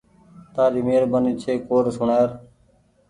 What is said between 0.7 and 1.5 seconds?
مهربآني